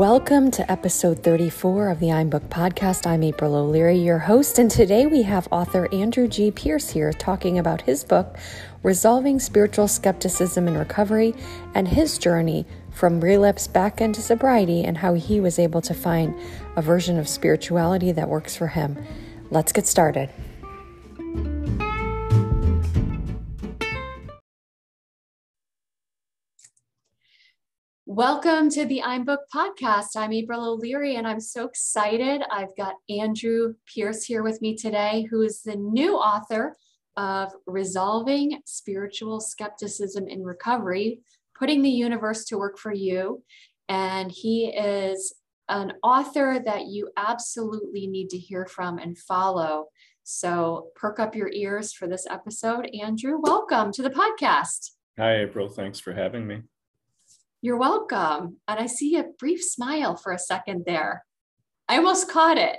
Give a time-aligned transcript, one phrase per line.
[0.00, 3.06] Welcome to episode 34 of the I'm Book podcast.
[3.06, 6.50] I'm April O'Leary, your host, and today we have author Andrew G.
[6.50, 8.38] Pierce here talking about his book,
[8.82, 11.34] Resolving Spiritual Skepticism in Recovery,
[11.74, 16.34] and his journey from relapse back into sobriety and how he was able to find
[16.76, 18.96] a version of spirituality that works for him.
[19.50, 20.30] Let's get started.
[28.20, 30.08] Welcome to the I'm Book podcast.
[30.14, 32.42] I'm April O'Leary, and I'm so excited.
[32.50, 36.76] I've got Andrew Pierce here with me today, who is the new author
[37.16, 41.20] of Resolving Spiritual Skepticism in Recovery,
[41.58, 43.42] Putting the Universe to Work for You.
[43.88, 45.32] And he is
[45.70, 49.86] an author that you absolutely need to hear from and follow.
[50.24, 52.86] So perk up your ears for this episode.
[53.02, 54.90] Andrew, welcome to the podcast.
[55.18, 55.70] Hi, April.
[55.70, 56.64] Thanks for having me.
[57.62, 58.56] You're welcome.
[58.66, 61.24] And I see a brief smile for a second there.
[61.88, 62.76] I almost caught it.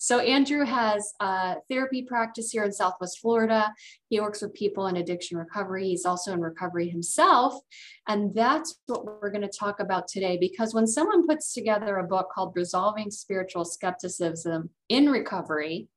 [0.00, 3.74] So, Andrew has a therapy practice here in Southwest Florida.
[4.08, 5.88] He works with people in addiction recovery.
[5.88, 7.54] He's also in recovery himself.
[8.06, 10.38] And that's what we're going to talk about today.
[10.40, 15.88] Because when someone puts together a book called Resolving Spiritual Skepticism in Recovery,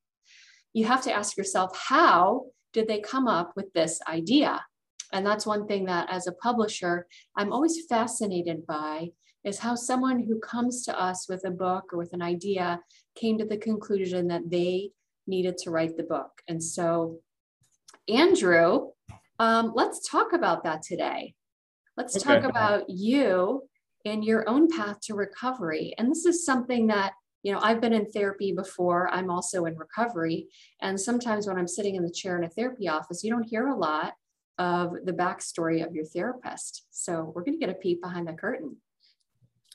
[0.73, 4.65] you have to ask yourself, how did they come up with this idea?
[5.13, 9.09] And that's one thing that as a publisher, I'm always fascinated by
[9.43, 12.79] is how someone who comes to us with a book or with an idea
[13.15, 14.91] came to the conclusion that they
[15.27, 16.29] needed to write the book.
[16.47, 17.19] And so,
[18.07, 18.89] Andrew,
[19.39, 21.33] um, let's talk about that today.
[21.97, 22.39] Let's okay.
[22.39, 23.63] talk about you
[24.05, 25.93] and your own path to recovery.
[25.97, 29.09] And this is something that, you know, I've been in therapy before.
[29.09, 30.47] I'm also in recovery.
[30.81, 33.67] And sometimes when I'm sitting in the chair in a therapy office, you don't hear
[33.67, 34.13] a lot
[34.57, 36.85] of the backstory of your therapist.
[36.91, 38.77] So we're going to get a peek behind the curtain.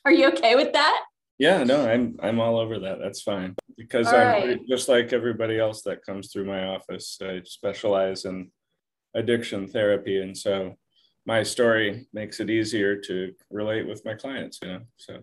[0.04, 1.04] Are you okay with that?
[1.38, 2.98] Yeah, no, I'm I'm all over that.
[2.98, 4.60] That's fine because all I'm right.
[4.68, 7.18] just like everybody else that comes through my office.
[7.22, 8.50] I specialize in
[9.14, 10.76] addiction therapy, and so
[11.26, 14.60] my story makes it easier to relate with my clients.
[14.62, 15.18] You know, so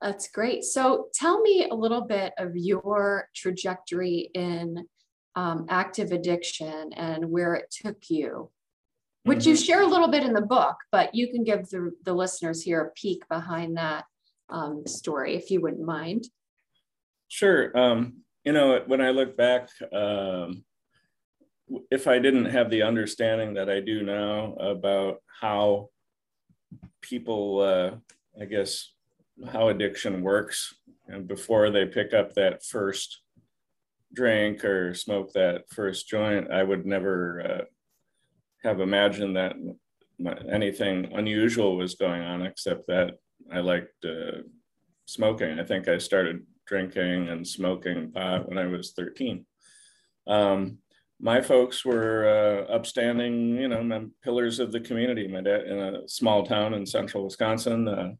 [0.00, 0.64] that's great.
[0.64, 4.86] So tell me a little bit of your trajectory in
[5.36, 8.50] um, active addiction and where it took you
[9.24, 9.50] which mm-hmm.
[9.50, 12.62] you share a little bit in the book, but you can give the, the listeners
[12.62, 14.04] here a peek behind that
[14.50, 16.28] um, story if you wouldn't mind.
[17.28, 17.76] Sure.
[17.76, 20.64] Um, you know, when I look back, um,
[21.90, 25.88] if I didn't have the understanding that I do now about how
[27.00, 27.90] people, uh,
[28.40, 28.90] I guess,
[29.50, 30.74] how addiction works,
[31.08, 33.22] and before they pick up that first
[34.12, 37.64] drink or smoke that first joint, I would never uh,
[38.64, 39.54] have imagined that
[40.50, 43.12] anything unusual was going on, except that
[43.52, 44.42] I liked uh,
[45.06, 45.58] smoking.
[45.60, 49.44] I think I started drinking and smoking pot when I was 13.
[50.26, 50.78] Um,
[51.20, 55.28] my folks were uh, upstanding, you know, pillars of the community.
[55.28, 57.88] My dad in a small town in central Wisconsin.
[57.88, 58.12] Uh,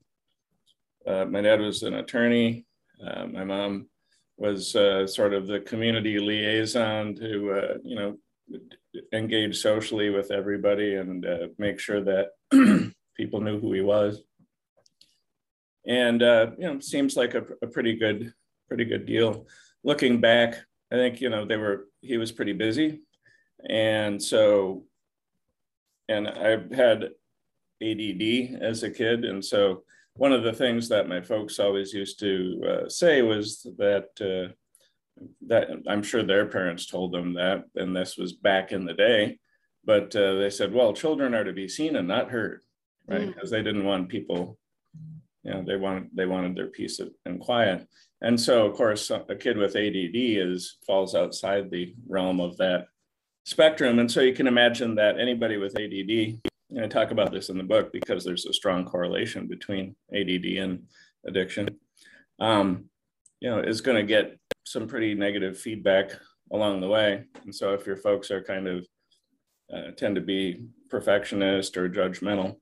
[1.06, 2.66] uh, my dad was an attorney.
[3.04, 3.88] Uh, my mom
[4.36, 8.16] was uh, sort of the community liaison to, you know,
[9.12, 12.28] engage socially with everybody and uh, make sure that
[13.16, 14.22] people knew who he was.
[15.86, 18.32] And uh, you know, seems like a, a, pretty good,
[18.68, 19.46] pretty good deal.
[19.82, 20.56] Looking back,
[20.90, 23.02] I think you know they were he was pretty busy,
[23.68, 24.84] and so,
[26.08, 27.10] and I had
[27.82, 29.82] ADD as a kid, and so
[30.14, 34.54] one of the things that my folks always used to uh, say was that uh,
[35.46, 39.38] that I'm sure their parents told them that, and this was back in the day.
[39.84, 42.62] But uh, they said, well, children are to be seen and not heard,
[43.06, 43.26] right?
[43.26, 43.52] Because mm.
[43.52, 44.58] they didn't want people,
[45.42, 47.86] you know, they wanted they wanted their peace and quiet.
[48.22, 52.86] And so, of course, a kid with ADD is falls outside the realm of that
[53.44, 53.98] spectrum.
[53.98, 56.40] And so you can imagine that anybody with ADD,
[56.70, 60.46] and I talk about this in the book because there's a strong correlation between ADD
[60.58, 60.84] and
[61.26, 61.68] addiction,
[62.40, 62.86] um,
[63.44, 66.12] you know, is going to get some pretty negative feedback
[66.50, 67.24] along the way.
[67.44, 68.86] And so if your folks are kind of
[69.70, 72.56] uh, tend to be perfectionist or judgmental,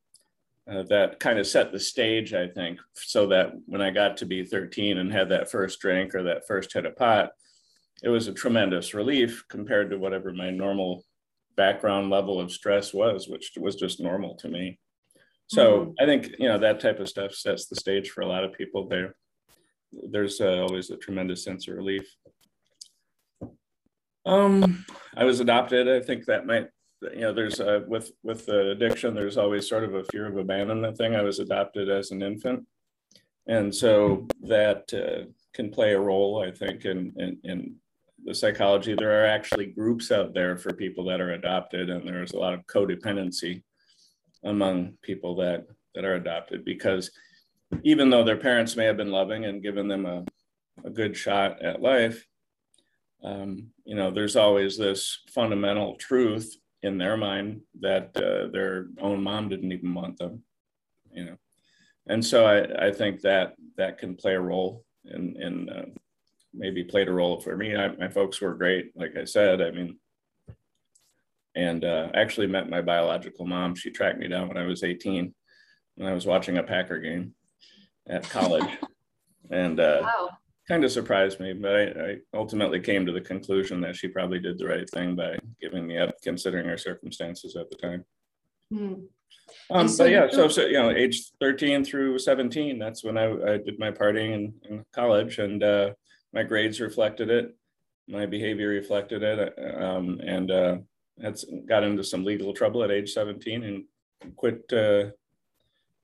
[0.68, 4.26] uh, that kind of set the stage, I think, so that when I got to
[4.26, 7.30] be 13 and had that first drink or that first hit of pot,
[8.02, 11.04] it was a tremendous relief compared to whatever my normal
[11.56, 14.80] background level of stress was, which was just normal to me.
[15.46, 15.90] So mm-hmm.
[16.00, 18.52] I think you know that type of stuff sets the stage for a lot of
[18.52, 19.14] people there
[19.92, 22.06] there's uh, always a tremendous sense of relief.
[24.24, 24.84] Um,
[25.16, 25.88] I was adopted.
[25.88, 26.68] I think that might,
[27.02, 30.36] you know, there's uh, with with the addiction, there's always sort of a fear of
[30.36, 31.16] abandonment thing.
[31.16, 32.64] I was adopted as an infant,
[33.46, 37.76] And so that uh, can play a role, I think, in, in, in
[38.24, 38.94] the psychology.
[38.94, 42.54] There are actually groups out there for people that are adopted, and there's a lot
[42.54, 43.62] of codependency
[44.44, 47.10] among people that, that are adopted because
[47.82, 50.24] even though their parents may have been loving and given them a,
[50.84, 52.26] a good shot at life,
[53.24, 59.22] um, you know, there's always this fundamental truth in their mind that uh, their own
[59.22, 60.42] mom didn't even want them,
[61.12, 61.36] you know.
[62.08, 65.84] And so I, I think that that can play a role in, in uh,
[66.52, 67.76] maybe played a role for me.
[67.76, 69.62] I, my folks were great, like I said.
[69.62, 69.98] I mean,
[71.54, 73.76] and uh, actually met my biological mom.
[73.76, 75.32] She tracked me down when I was 18
[75.96, 77.34] when I was watching a Packer game
[78.08, 78.68] at college.
[79.50, 80.30] and uh, wow
[80.68, 84.38] kind of surprised me, but I, I, ultimately came to the conclusion that she probably
[84.38, 88.04] did the right thing by giving me up, considering her circumstances at the time.
[88.72, 88.94] Hmm.
[89.70, 93.24] Um, so but yeah, so, so you know, age 13 through 17, that's when I,
[93.24, 95.90] I did my partying in, in college, and uh,
[96.32, 97.54] my grades reflected it,
[98.08, 100.76] my behavior reflected it, um, and uh,
[101.20, 104.72] had got into some legal trouble at age 17 and quit.
[104.72, 105.10] Uh,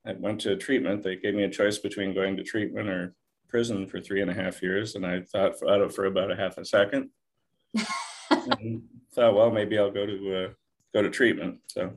[0.05, 1.03] I went to treatment.
[1.03, 3.13] They gave me a choice between going to treatment or
[3.47, 6.35] prison for three and a half years, and I thought about it for about a
[6.35, 7.09] half a second.
[8.29, 10.49] and thought, well, maybe I'll go to uh,
[10.93, 11.59] go to treatment.
[11.67, 11.93] So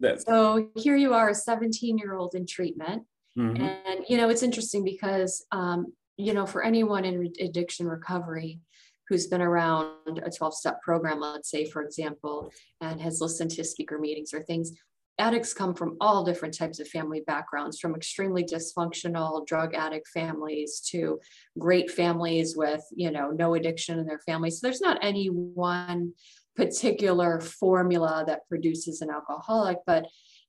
[0.00, 0.22] that.
[0.22, 3.04] So here you are, a 17 year old in treatment,
[3.38, 3.62] mm-hmm.
[3.62, 5.86] and you know it's interesting because um,
[6.16, 8.60] you know for anyone in addiction recovery
[9.08, 12.50] who's been around a 12 step program, let's say, for example,
[12.80, 14.72] and has listened to speaker meetings or things,
[15.18, 20.80] addicts come from all different types of family backgrounds, from extremely dysfunctional drug addict families
[20.90, 21.20] to
[21.58, 24.50] great families with, you know, no addiction in their family.
[24.50, 26.12] So there's not any one
[26.56, 30.06] particular formula that produces an alcoholic, but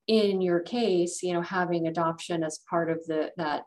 [0.08, 3.64] in your case, you know, having adoption as part of the that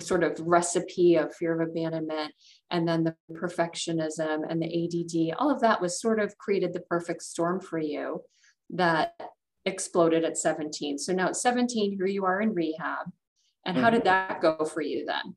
[0.00, 2.32] sort of recipe of fear of abandonment
[2.70, 4.66] and then the perfectionism and the
[5.32, 8.20] ADD, all of that was sort of created the perfect storm for you
[8.70, 9.14] that
[9.66, 10.98] exploded at 17.
[10.98, 13.10] So now at 17, here you are in rehab.
[13.66, 14.08] And how did mm-hmm.
[14.08, 15.36] that go for you then?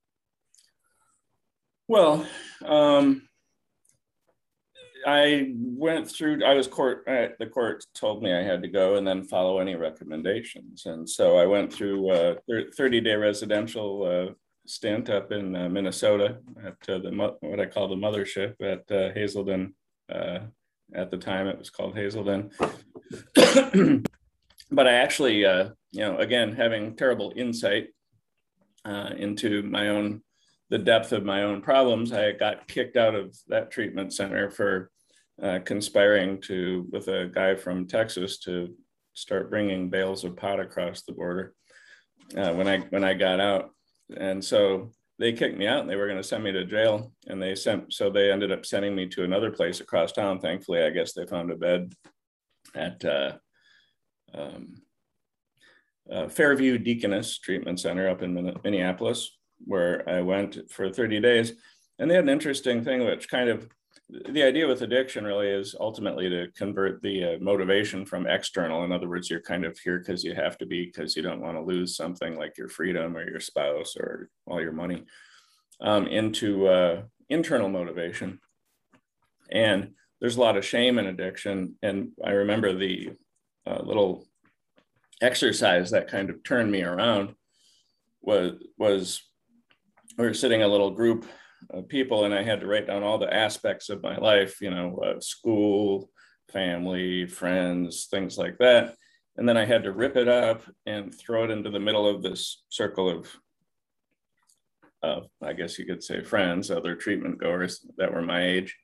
[1.87, 2.25] Well,
[2.65, 3.27] um,
[5.05, 8.95] I went through, I was court, uh, the court told me I had to go
[8.95, 10.85] and then follow any recommendations.
[10.85, 12.35] And so I went through a
[12.75, 14.33] 30 day residential uh,
[14.65, 19.13] stint up in uh, Minnesota at uh, the, what I call the mothership at uh,
[19.13, 19.73] Hazelden.
[20.13, 20.39] Uh,
[20.93, 22.51] at the time it was called Hazelden.
[24.71, 27.87] but I actually, uh, you know, again, having terrible insight
[28.85, 30.21] uh, into my own,
[30.69, 34.91] the depth of my own problems, I got kicked out of that treatment center for
[35.41, 38.75] uh, conspiring to, with a guy from Texas to
[39.13, 41.53] start bringing bales of pot across the border
[42.35, 43.69] uh, when I, when I got out.
[44.15, 47.13] And so they kicked me out and they were going to send me to jail.
[47.27, 50.39] And they sent, so they ended up sending me to another place across town.
[50.39, 51.93] Thankfully, I guess they found a bed
[52.75, 53.37] at, uh,
[54.33, 54.81] um,
[56.11, 58.33] uh, Fairview Deaconess Treatment Center up in
[58.63, 61.53] Minneapolis, where I went for 30 days.
[61.99, 63.67] And they had an interesting thing, which kind of
[64.09, 68.83] the idea with addiction really is ultimately to convert the uh, motivation from external.
[68.85, 71.41] In other words, you're kind of here because you have to be, because you don't
[71.41, 75.03] want to lose something like your freedom or your spouse or all your money,
[75.81, 78.39] um, into uh, internal motivation.
[79.51, 81.75] And there's a lot of shame in addiction.
[81.81, 83.11] And I remember the
[83.67, 84.25] uh, little
[85.21, 87.33] exercise that kind of turned me around
[88.21, 89.21] was was
[90.17, 91.25] we were sitting a little group
[91.71, 94.69] of people and I had to write down all the aspects of my life, you
[94.69, 96.09] know, uh, school,
[96.51, 98.95] family, friends, things like that.
[99.37, 102.23] And then I had to rip it up and throw it into the middle of
[102.23, 103.35] this circle of,
[105.03, 108.75] uh, I guess you could say friends, other treatment goers that were my age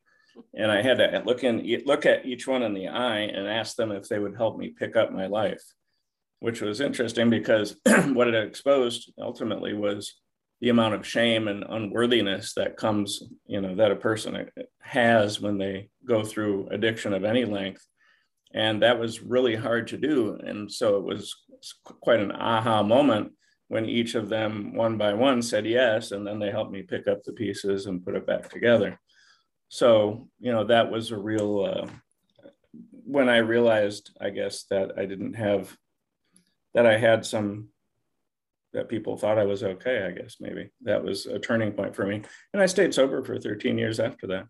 [0.54, 3.76] and I had to look in, look at each one in the eye and ask
[3.76, 5.64] them if they would help me pick up my life,
[6.40, 7.76] which was interesting because
[8.14, 10.16] what it exposed ultimately was
[10.62, 14.46] the amount of shame and unworthiness that comes, you know, that a person uh,
[14.82, 17.86] has when they go through addiction of any length.
[18.54, 20.38] And that was really hard to do.
[20.42, 21.36] And so it was
[21.84, 23.32] quite an aha moment
[23.68, 26.12] when each of them, one by one, said yes.
[26.12, 29.00] And then they helped me pick up the pieces and put it back together
[29.74, 31.88] so you know that was a real uh,
[33.06, 35.76] when i realized i guess that i didn't have
[36.76, 37.70] that i had some
[38.74, 42.06] that people thought i was okay i guess maybe that was a turning point for
[42.06, 42.22] me
[42.54, 44.46] and i stayed sober for 13 years after that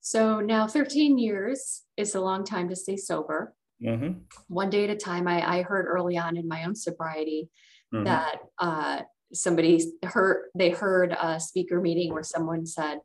[0.00, 4.18] so now 13 years is a long time to stay sober mm-hmm.
[4.48, 7.48] one day at a time I, I heard early on in my own sobriety
[7.94, 8.06] mm-hmm.
[8.06, 9.02] that uh,
[9.32, 12.98] somebody heard they heard a speaker meeting where someone said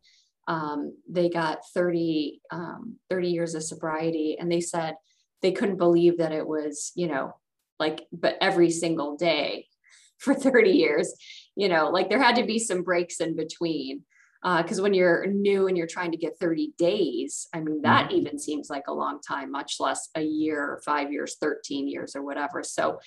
[0.48, 4.96] um, they got 30 um, 30 years of sobriety and they said
[5.42, 7.36] they couldn't believe that it was you know
[7.80, 9.68] like but every single day
[10.18, 11.14] for 30 years
[11.56, 14.04] you know like there had to be some breaks in between
[14.44, 18.10] because uh, when you're new and you're trying to get 30 days i mean that
[18.10, 18.18] mm-hmm.
[18.18, 22.24] even seems like a long time much less a year five years 13 years or
[22.24, 22.64] whatever.
[22.64, 23.00] So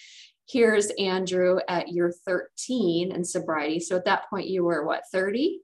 [0.49, 3.81] here's andrew at year 13 in sobriety.
[3.81, 5.61] So at that point you were what 30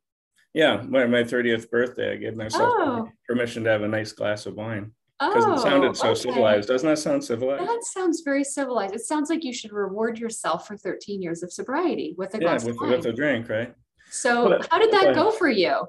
[0.55, 3.09] yeah my, my 30th birthday i gave myself oh.
[3.29, 6.21] permission to have a nice glass of wine because oh, it sounded so okay.
[6.21, 6.69] civilized.
[6.69, 7.63] Doesn't that sound civilized?
[7.63, 8.95] That sounds very civilized.
[8.95, 12.49] It sounds like you should reward yourself for 13 years of sobriety with a yeah,
[12.49, 12.91] glass with, of wine.
[12.91, 13.75] with a drink, right?
[14.11, 15.87] So but, how did that go for you?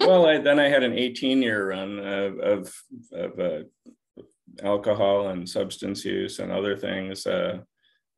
[0.00, 2.74] well, I, then I had an 18 year run of, of,
[3.12, 4.24] of uh,
[4.62, 7.58] alcohol and substance use and other things uh,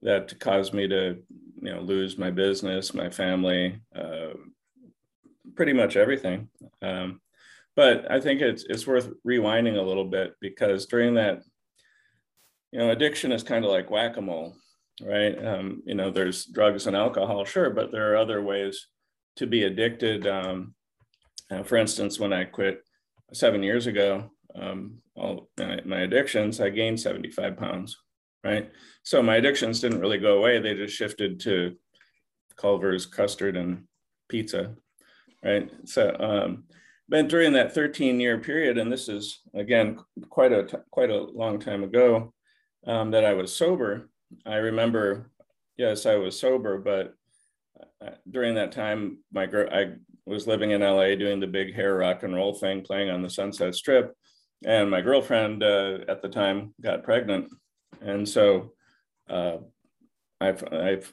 [0.03, 1.19] that caused me to,
[1.63, 4.35] you know, lose my business, my family, uh,
[5.57, 6.49] pretty much everything.
[6.83, 7.21] Um,
[7.75, 11.43] but I think it's it's worth rewinding a little bit because during that,
[12.73, 14.57] you know, addiction is kind of like whack-a-mole,
[15.03, 15.47] right?
[15.47, 18.87] Um, you know, there's drugs and alcohol, sure, but there are other ways
[19.37, 20.27] to be addicted.
[20.27, 20.75] Um,
[21.51, 22.83] uh, for instance, when I quit
[23.33, 27.97] seven years ago, um, all my, my addictions, I gained 75 pounds,
[28.43, 28.71] right?
[29.03, 31.77] So my addictions didn't really go away; they just shifted to
[32.57, 33.85] Culver's custard and
[34.29, 34.75] pizza,
[35.47, 35.71] right?
[35.85, 36.65] So um,
[37.09, 39.99] but during that 13 year period, and this is again
[40.29, 42.33] quite a quite a long time ago,
[42.87, 44.11] um, that I was sober.
[44.45, 45.31] I remember,
[45.77, 47.15] yes, I was sober, but
[48.05, 49.93] uh, during that time, my girl, I
[50.27, 53.31] was living in LA doing the big hair rock and roll thing, playing on the
[53.31, 54.13] Sunset Strip,
[54.65, 57.49] and my girlfriend uh, at the time got pregnant,
[58.01, 58.73] and so
[59.31, 59.59] uh,
[60.41, 61.13] I've I've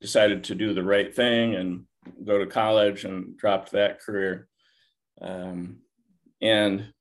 [0.00, 1.84] decided to do the right thing and
[2.24, 4.48] go to college and dropped that career
[5.20, 5.78] um,
[6.40, 6.92] and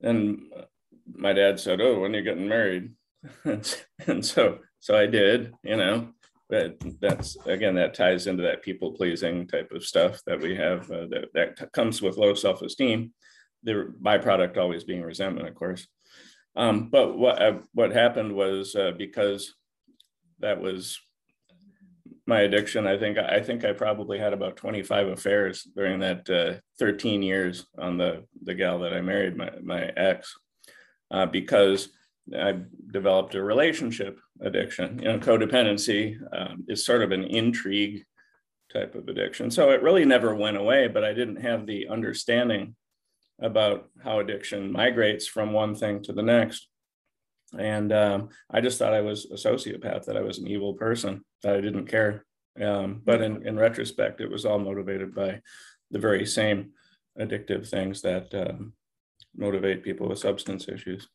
[0.00, 0.50] then
[1.06, 2.92] my dad said, "Oh, when are you getting married?"
[3.44, 6.08] and so so I did, you know.
[6.48, 10.90] But that's again that ties into that people pleasing type of stuff that we have
[10.90, 13.12] uh, that that comes with low self esteem.
[13.62, 15.86] The byproduct always being resentment, of course.
[16.56, 19.54] Um, but what uh, what happened was uh, because
[20.40, 20.98] that was
[22.26, 26.60] my addiction, I think I think I probably had about 25 affairs during that uh,
[26.78, 30.34] 13 years on the the gal that I married, my my ex,
[31.10, 31.90] uh, because
[32.34, 32.56] I
[32.90, 34.98] developed a relationship addiction.
[34.98, 38.04] You know, codependency um, is sort of an intrigue
[38.72, 39.50] type of addiction.
[39.50, 42.74] So it really never went away, but I didn't have the understanding
[43.40, 46.68] about how addiction migrates from one thing to the next.
[47.58, 51.24] And um, I just thought I was a sociopath, that I was an evil person,
[51.42, 52.24] that I didn't care.
[52.60, 55.40] Um, but in, in retrospect, it was all motivated by
[55.90, 56.70] the very same
[57.18, 58.72] addictive things that um,
[59.36, 61.08] motivate people with substance issues.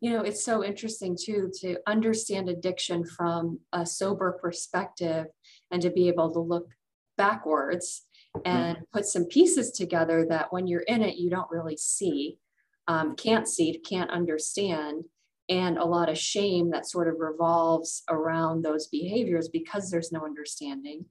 [0.00, 5.26] You know, it's so interesting too to understand addiction from a sober perspective
[5.70, 6.68] and to be able to look
[7.16, 8.02] backwards
[8.44, 8.84] and mm-hmm.
[8.92, 12.38] put some pieces together that when you're in it, you don't really see,
[12.86, 15.04] um, can't see, can't understand
[15.48, 20.24] and a lot of shame that sort of revolves around those behaviors because there's no
[20.24, 21.04] understanding.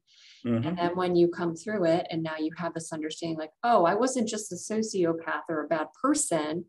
[0.45, 0.67] Mm-hmm.
[0.67, 3.85] And then when you come through it and now you have this understanding like, oh,
[3.85, 6.65] I wasn't just a sociopath or a bad person.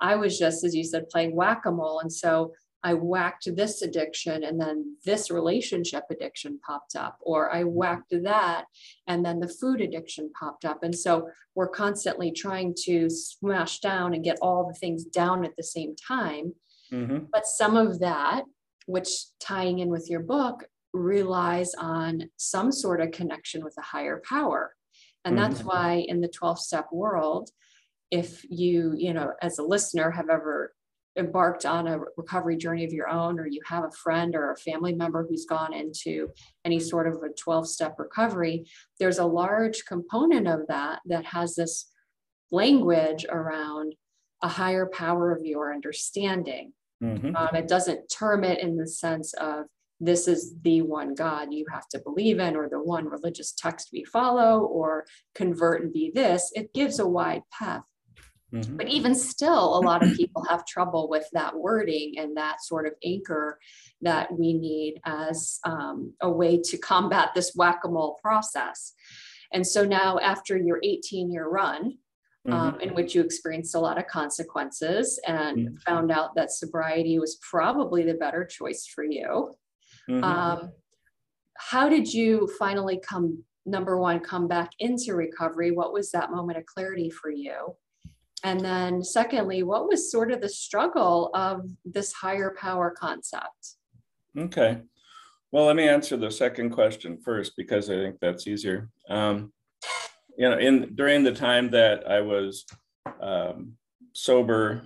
[0.00, 2.00] I was just, as you said, playing whack a mole.
[2.00, 2.52] And so
[2.84, 8.66] I whacked this addiction and then this relationship addiction popped up, or I whacked that
[9.08, 10.84] and then the food addiction popped up.
[10.84, 15.56] And so we're constantly trying to smash down and get all the things down at
[15.56, 16.54] the same time
[16.92, 17.26] Mm-hmm.
[17.32, 18.44] But some of that,
[18.86, 19.08] which
[19.40, 24.74] tying in with your book, relies on some sort of connection with a higher power.
[25.24, 25.50] And mm-hmm.
[25.50, 27.50] that's why in the 12 step world,
[28.10, 30.72] if you, you know, as a listener have ever
[31.18, 34.56] embarked on a recovery journey of your own, or you have a friend or a
[34.56, 36.30] family member who's gone into
[36.64, 38.64] any sort of a 12 step recovery,
[38.98, 41.90] there's a large component of that that has this
[42.50, 43.94] language around
[44.42, 46.72] a higher power of your understanding.
[47.02, 47.36] Mm-hmm.
[47.36, 49.66] Um, it doesn't term it in the sense of
[50.00, 53.90] this is the one God you have to believe in, or the one religious text
[53.92, 56.52] we follow, or convert and be this.
[56.54, 57.82] It gives a wide path.
[58.54, 58.76] Mm-hmm.
[58.76, 62.86] But even still, a lot of people have trouble with that wording and that sort
[62.86, 63.58] of anchor
[64.00, 68.94] that we need as um, a way to combat this whack a mole process.
[69.52, 71.98] And so now, after your 18 year run,
[72.52, 72.80] um, mm-hmm.
[72.80, 75.76] in which you experienced a lot of consequences and mm-hmm.
[75.86, 79.54] found out that sobriety was probably the better choice for you.
[80.08, 80.24] Mm-hmm.
[80.24, 80.72] Um,
[81.58, 86.56] how did you finally come number one come back into recovery what was that moment
[86.58, 87.74] of clarity for you
[88.44, 93.74] and then secondly what was sort of the struggle of this higher power concept
[94.38, 94.78] okay
[95.52, 99.52] well let me answer the second question first because i think that's easier um,
[100.38, 102.64] you know in during the time that i was
[103.20, 103.72] um,
[104.14, 104.84] sober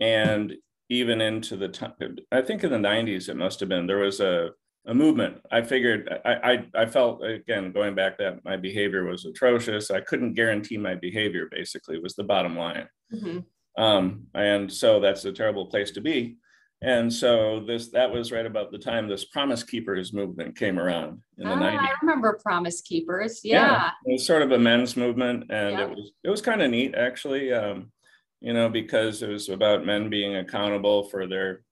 [0.00, 0.54] and
[0.88, 1.92] even into the time
[2.32, 4.50] i think in the 90s it must have been there was a
[4.86, 5.38] a movement.
[5.50, 9.90] I figured I, I, I felt again going back that my behavior was atrocious.
[9.90, 11.48] I couldn't guarantee my behavior.
[11.50, 12.88] Basically, was the bottom line.
[13.12, 13.82] Mm-hmm.
[13.82, 16.36] Um, and so that's a terrible place to be.
[16.82, 21.22] And so this that was right about the time this Promise Keepers movement came around
[21.38, 21.78] in the ah, 90s.
[21.78, 23.40] I remember Promise Keepers.
[23.42, 23.70] Yeah.
[23.70, 23.90] yeah.
[24.04, 26.94] It was sort of a men's movement and it was it was kind of neat
[26.94, 27.52] actually.
[27.52, 27.92] Um,
[28.40, 31.62] you know, because it was about men being accountable for their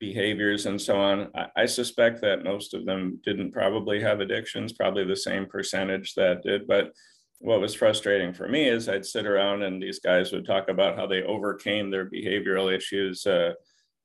[0.00, 1.30] behaviors and so on.
[1.34, 6.14] I, I, suspect that most of them didn't probably have addictions, probably the same percentage
[6.14, 6.66] that did.
[6.66, 6.92] But
[7.38, 10.96] what was frustrating for me is I'd sit around and these guys would talk about
[10.96, 13.26] how they overcame their behavioral issues.
[13.26, 13.52] Uh,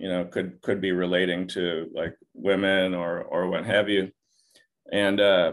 [0.01, 4.11] you know, could could be relating to like women or or what have you,
[4.91, 5.51] and uh,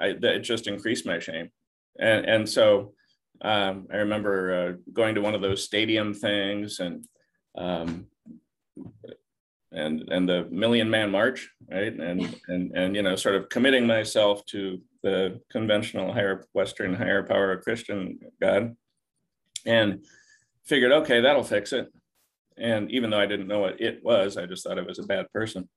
[0.00, 1.50] I, it just increased my shame,
[2.00, 2.94] and and so
[3.40, 7.04] um, I remember uh, going to one of those stadium things and
[7.56, 8.08] um,
[9.70, 11.92] and and the million man march right?
[11.92, 17.22] And and and you know sort of committing myself to the conventional higher western higher
[17.22, 18.74] power of christian god
[19.66, 20.04] and
[20.64, 21.88] figured okay that'll fix it
[22.60, 25.06] and even though i didn't know what it was i just thought it was a
[25.06, 25.68] bad person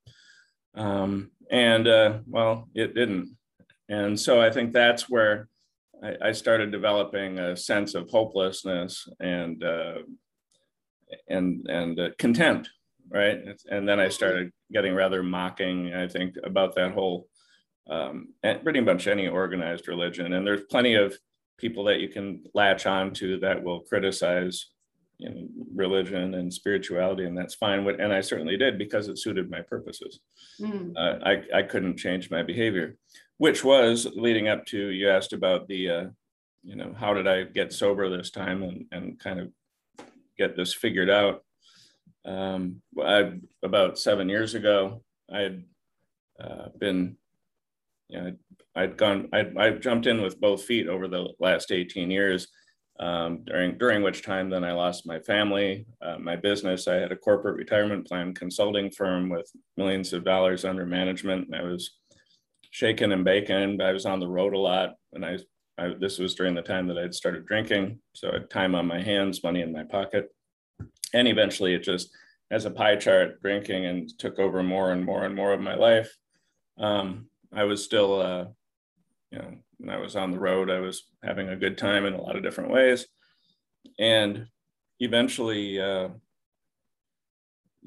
[0.76, 3.36] um, and uh, well it didn't
[3.90, 5.48] and so i think that's where
[6.04, 10.00] i, I started developing a sense of hopelessness and uh,
[11.28, 12.70] and and uh, contempt
[13.12, 13.40] right?
[13.70, 17.28] And then I started getting rather mocking, I think, about that whole,
[17.90, 20.34] um, pretty much any organized religion.
[20.34, 21.16] And there's plenty of
[21.58, 24.68] people that you can latch on to that will criticize
[25.22, 27.88] you know, religion and spirituality, and that's fine.
[27.88, 30.20] And I certainly did because it suited my purposes.
[30.60, 30.94] Mm.
[30.98, 32.98] Uh, I, I couldn't change my behavior,
[33.38, 36.06] which was leading up to you asked about the, uh,
[36.64, 39.52] you know, how did I get sober this time and, and kind of
[40.38, 41.44] get this figured out
[42.26, 45.64] um, I, about seven years ago, I had
[46.44, 47.18] uh, been,
[48.10, 48.36] you know,
[48.76, 52.48] I'd gone, I, I jumped in with both feet over the last 18 years,
[53.02, 56.88] um, during during which time then I lost my family, uh, my business.
[56.88, 61.48] I had a corporate retirement plan consulting firm with millions of dollars under management.
[61.48, 61.98] And I was
[62.70, 63.82] shaken and bacon.
[63.82, 65.40] I was on the road a lot, and I,
[65.78, 68.88] I this was during the time that I'd started drinking, so I had time on
[68.88, 70.30] my hands, money in my pocket
[71.14, 72.10] and eventually it just
[72.50, 75.76] as a pie chart drinking and took over more and more and more of my
[75.76, 76.14] life
[76.80, 78.46] um, i was still uh,
[79.32, 82.14] you know when i was on the road i was having a good time in
[82.14, 83.08] a lot of different ways
[84.00, 84.48] and
[85.00, 86.10] eventually uh,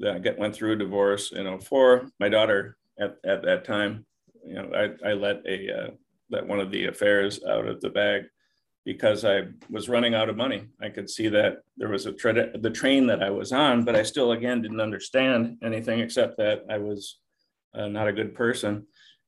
[0.05, 4.05] I get, went through a divorce in 04 my daughter at, at that time
[4.45, 5.91] you know i, I let a uh,
[6.29, 8.23] let one of the affairs out of the bag
[8.85, 10.67] because I was running out of money.
[10.79, 13.95] I could see that there was a tra- the train that I was on, but
[13.95, 17.17] I still again didn't understand anything except that I was
[17.73, 18.85] uh, not a good person.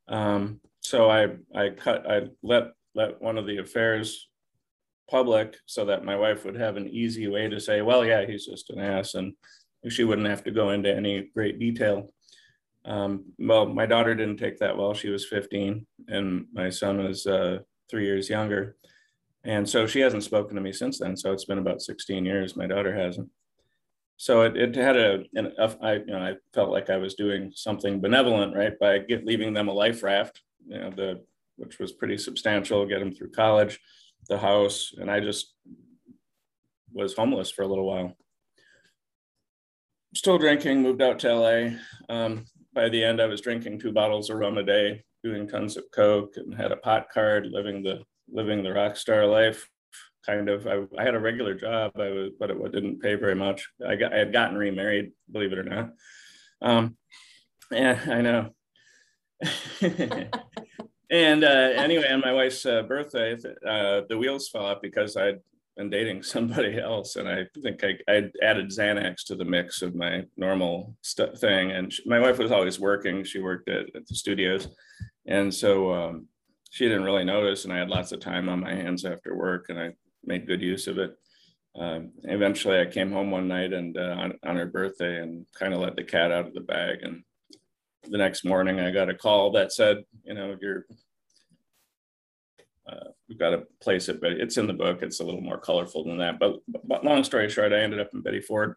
[0.08, 4.30] Um, so I I cut I let let one of the affairs
[5.10, 8.45] public so that my wife would have an easy way to say, well, yeah, he's
[8.45, 9.34] just an ass, and
[9.89, 12.13] she wouldn't have to go into any great detail.
[12.86, 14.93] Um, well, my daughter didn't take that well.
[14.93, 18.78] She was 15, and my son was uh, three years younger.
[19.43, 21.15] And so she hasn't spoken to me since then.
[21.15, 22.56] So it's been about 16 years.
[22.56, 23.30] My daughter hasn't.
[24.17, 27.13] So it, it had a, an, a I, you know, I felt like I was
[27.13, 28.78] doing something benevolent, right?
[28.80, 31.23] By get, leaving them a life raft, you know, the,
[31.56, 33.80] which was pretty substantial, get him through college,
[34.30, 34.93] the house.
[34.97, 35.53] And I just
[36.93, 38.15] was homeless for a little while.
[40.15, 41.77] Still drinking, moved out to LA.
[42.10, 45.77] Um, by the end, I was drinking two bottles of rum a day, doing tons
[45.77, 49.69] of coke, and had a pot card, living the living the rock star life
[50.27, 53.36] kind of I, I had a regular job I was but it didn't pay very
[53.36, 55.91] much I got I had gotten remarried believe it or not
[56.62, 56.97] um
[57.71, 58.49] yeah I know
[61.12, 63.34] and uh, anyway on my wife's uh, birthday
[63.67, 65.39] uh, the wheels fell off because I'd
[65.76, 69.95] been dating somebody else and I think I, I added Xanax to the mix of
[69.95, 74.08] my normal st- thing and she, my wife was always working she worked at, at
[74.08, 74.69] the studios
[75.28, 76.28] and so um,
[76.71, 79.67] she didn't really notice, and I had lots of time on my hands after work,
[79.69, 81.15] and I made good use of it.
[81.76, 85.73] Um, eventually, I came home one night and uh, on, on her birthday, and kind
[85.73, 87.23] of let the cat out of the bag, and
[88.10, 90.86] the next morning, I got a call that said, you know, you're,
[92.89, 95.02] uh, we've got to place it, but it's in the book.
[95.02, 96.39] It's a little more colorful than that.
[96.39, 98.76] But, but long story short, I ended up in Betty Ford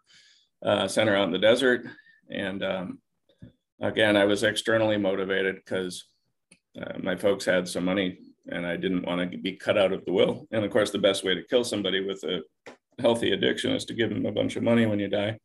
[0.65, 1.87] uh, Center out in the desert.
[2.31, 2.99] And um,
[3.81, 6.07] again, I was externally motivated because
[6.81, 10.05] uh, my folks had some money and I didn't want to be cut out of
[10.05, 10.47] the will.
[10.51, 12.43] And of course, the best way to kill somebody with a
[12.99, 15.39] healthy addiction is to give them a bunch of money when you die.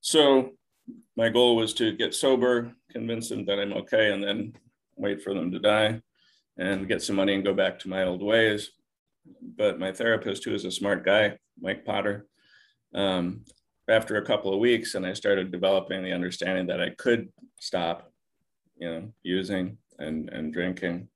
[0.00, 0.50] So
[1.16, 4.52] my goal was to get sober, convince them that I'm okay, and then
[4.96, 6.00] wait for them to die
[6.58, 8.70] and get some money and go back to my old ways.
[9.56, 12.26] But my therapist, who is a smart guy, Mike Potter,
[12.94, 13.44] um,
[13.88, 18.10] after a couple of weeks, and I started developing the understanding that I could stop,
[18.76, 21.08] you know, using and, and drinking.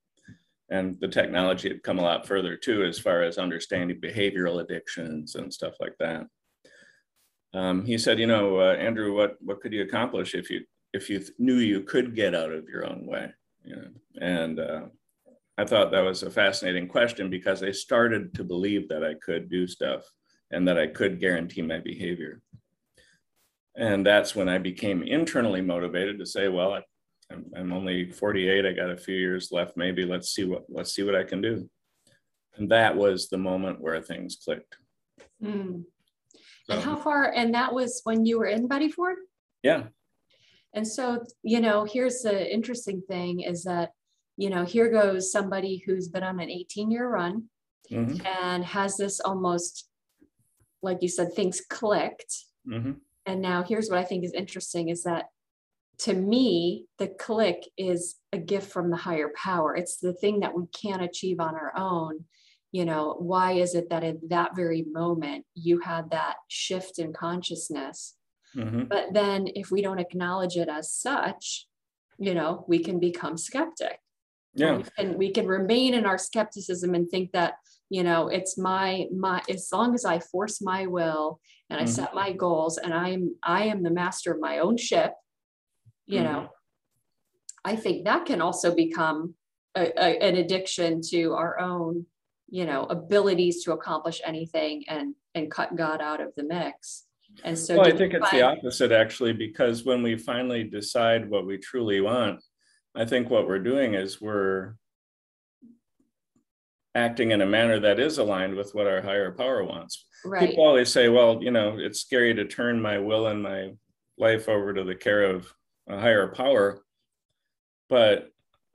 [0.70, 5.34] And the technology had come a lot further too, as far as understanding behavioral addictions
[5.34, 6.26] and stuff like that.
[7.52, 11.10] Um, he said, you know, uh, Andrew, what what could you accomplish if you if
[11.10, 13.32] you knew you could get out of your own way?
[13.64, 13.88] You know,
[14.20, 14.80] and uh,
[15.58, 19.50] I thought that was a fascinating question because I started to believe that I could
[19.50, 20.04] do stuff
[20.50, 22.40] and that I could guarantee my behavior.
[23.76, 26.82] And that's when I became internally motivated to say, well, I,
[27.30, 28.66] I'm, I'm only 48.
[28.66, 29.76] I got a few years left.
[29.76, 31.68] Maybe let's see what let's see what I can do.
[32.56, 34.76] And that was the moment where things clicked.
[35.42, 35.84] Mm.
[36.70, 37.32] And how far?
[37.32, 39.16] And that was when you were in Betty Ford?
[39.62, 39.84] Yeah.
[40.72, 43.90] And so, you know, here's the interesting thing is that,
[44.36, 47.44] you know, here goes somebody who's been on an 18 year run
[47.90, 48.24] mm-hmm.
[48.26, 49.88] and has this almost,
[50.82, 52.34] like you said, things clicked.
[52.68, 52.92] Mm-hmm.
[53.26, 55.26] And now here's what I think is interesting is that
[55.98, 59.76] to me, the click is a gift from the higher power.
[59.76, 62.24] It's the thing that we can't achieve on our own
[62.72, 67.12] you know why is it that in that very moment you had that shift in
[67.12, 68.14] consciousness
[68.56, 68.84] mm-hmm.
[68.84, 71.66] but then if we don't acknowledge it as such
[72.18, 73.98] you know we can become skeptic
[74.54, 77.54] yeah and we, we can remain in our skepticism and think that
[77.88, 81.92] you know it's my my as long as i force my will and i mm-hmm.
[81.92, 85.14] set my goals and i'm i am the master of my own ship
[86.06, 86.32] you mm-hmm.
[86.32, 86.48] know
[87.64, 89.34] i think that can also become
[89.76, 92.06] a, a, an addiction to our own
[92.50, 97.04] you know abilities to accomplish anything and and cut god out of the mix.
[97.44, 101.46] And so well, i think it's the opposite actually because when we finally decide what
[101.46, 102.40] we truly want
[102.96, 104.74] i think what we're doing is we're
[106.96, 110.06] acting in a manner that is aligned with what our higher power wants.
[110.24, 110.50] Right.
[110.50, 113.70] people always say well you know it's scary to turn my will and my
[114.18, 115.54] life over to the care of
[115.88, 116.82] a higher power
[117.88, 118.30] but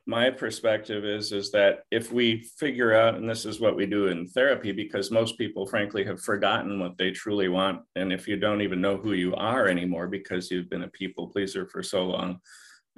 [0.08, 4.08] my perspective is is that if we figure out and this is what we do
[4.08, 7.82] in therapy because most people frankly have forgotten what they truly want.
[7.96, 11.28] And if you don't even know who you are anymore because you've been a people
[11.30, 12.40] pleaser for so long.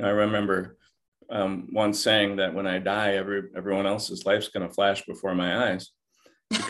[0.02, 0.78] I remember
[1.30, 5.36] um, once saying that when i die every, everyone else's life's going to flash before
[5.36, 5.92] my eyes.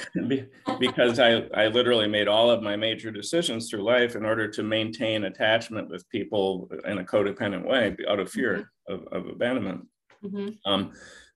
[0.80, 4.64] Because I, I literally made all of my major decisions through life in order to
[4.64, 8.94] maintain attachment with people in a codependent way out of fear mm-hmm.
[8.94, 9.86] of, of abandonment
[10.24, 10.72] Mm-hmm.
[10.72, 10.92] Um,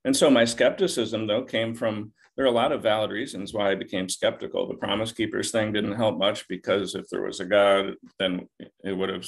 [0.05, 3.71] and so my skepticism, though, came from there are a lot of valid reasons why
[3.71, 4.67] I became skeptical.
[4.67, 8.47] The Promise Keepers thing didn't help much because if there was a God, then
[8.83, 9.25] it would have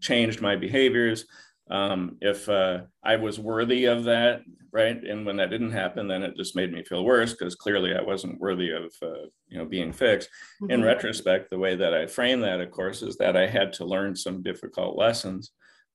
[0.00, 1.26] changed my behaviors.
[1.70, 6.22] Um, if uh, I was worthy of that, right, and when that didn't happen, then
[6.22, 9.66] it just made me feel worse because clearly I wasn't worthy of, uh, you know,
[9.66, 10.30] being fixed.
[10.62, 10.70] Mm-hmm.
[10.70, 13.84] In retrospect, the way that I frame that, of course, is that I had to
[13.84, 15.50] learn some difficult lessons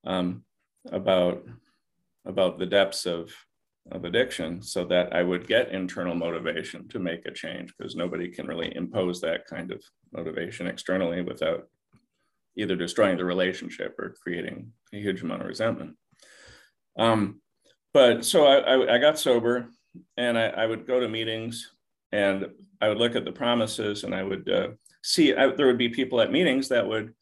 [0.05, 0.43] um,
[0.91, 1.43] about
[2.25, 3.31] about the depths of,
[3.91, 8.29] of addiction so that I would get internal motivation to make a change because nobody
[8.29, 11.67] can really impose that kind of motivation externally without
[12.55, 15.95] either destroying the relationship or creating a huge amount of resentment.
[16.97, 17.41] Um,
[17.93, 19.69] but so I, I, I, got sober
[20.17, 21.71] and I, I, would go to meetings
[22.11, 22.47] and
[22.81, 24.69] I would look at the promises and I would uh,
[25.03, 27.13] see there would be people at meetings that would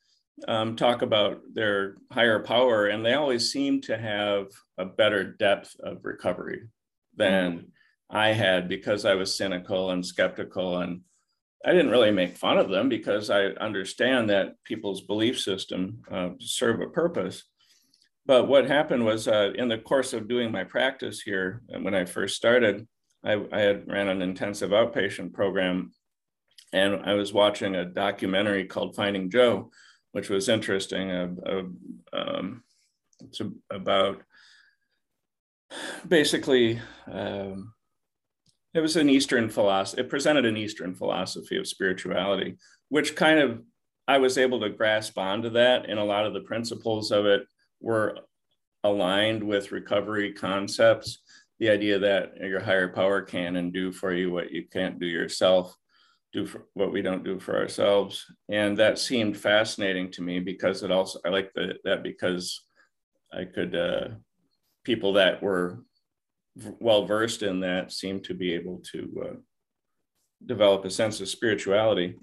[0.48, 5.76] um, talk about their higher power, and they always seem to have a better depth
[5.84, 6.68] of recovery
[7.16, 8.18] than mm-hmm.
[8.18, 10.80] I had because I was cynical and skeptical.
[10.80, 11.02] And
[11.66, 16.30] I didn't really make fun of them because I understand that people's belief system uh,
[16.40, 17.44] serve a purpose.
[18.26, 22.06] But what happened was uh, in the course of doing my practice here, when I
[22.06, 22.88] first started,
[23.24, 25.92] I, I had ran an intensive outpatient program
[26.74, 29.72] and I was watching a documentary called Finding Joe,
[30.12, 31.12] which was interesting.
[31.12, 31.64] Uh, uh,
[32.14, 32.64] um,
[33.22, 34.22] it's about
[36.08, 37.74] basically um,
[38.74, 40.02] it was an Eastern philosophy.
[40.02, 42.58] It presented an Eastern philosophy of spirituality,
[42.90, 43.62] which kind of
[44.08, 47.44] I was able to grasp onto that, and a lot of the principles of it
[47.80, 48.18] were
[48.84, 51.20] aligned with recovery concepts.
[51.60, 55.06] The idea that your higher power can and do for you what you can't do
[55.06, 55.76] yourself,
[56.34, 58.26] do for what we don't do for ourselves.
[58.50, 62.62] And that seemed fascinating to me because it also, I like that because
[63.34, 64.08] I could, uh,
[64.84, 65.84] people that were
[66.80, 69.36] well versed in that seemed to be able to uh,
[70.46, 72.16] develop a sense of spirituality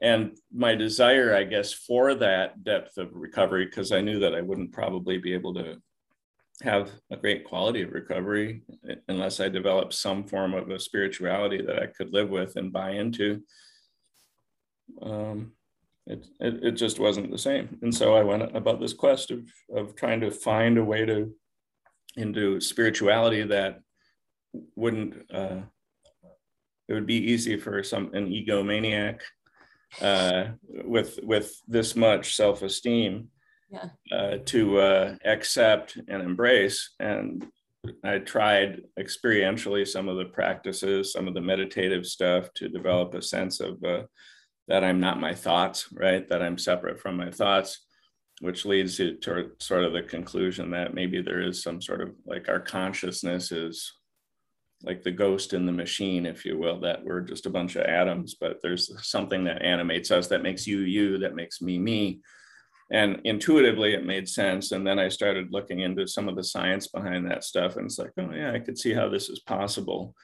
[0.00, 4.40] and my desire i guess for that depth of recovery because i knew that i
[4.40, 5.76] wouldn't probably be able to
[6.62, 8.62] have a great quality of recovery
[9.08, 12.90] unless i developed some form of a spirituality that i could live with and buy
[12.90, 13.42] into
[15.02, 15.52] um,
[16.06, 17.78] it, it, it just wasn't the same.
[17.82, 19.44] And so i went about this quest of,
[19.74, 21.32] of trying to find a way to
[22.16, 23.80] into spirituality that
[24.74, 25.60] wouldn't uh,
[26.88, 29.20] it would be easy for some an egomaniac
[30.00, 30.44] uh,
[30.84, 33.28] with with this much self-esteem
[33.70, 33.88] yeah.
[34.12, 36.90] uh, to uh, accept and embrace.
[37.00, 37.46] And
[38.04, 43.22] I tried experientially some of the practices, some of the meditative stuff to develop a
[43.22, 44.02] sense of uh,
[44.68, 46.28] that I'm not my thoughts, right?
[46.28, 47.84] That I'm separate from my thoughts,
[48.40, 52.14] which leads to, to sort of the conclusion that maybe there is some sort of
[52.26, 53.92] like our consciousness is
[54.82, 57.82] like the ghost in the machine, if you will, that we're just a bunch of
[57.82, 62.20] atoms, but there's something that animates us that makes you you, that makes me me.
[62.92, 64.72] And intuitively, it made sense.
[64.72, 67.76] And then I started looking into some of the science behind that stuff.
[67.76, 70.14] And it's like, oh, yeah, I could see how this is possible.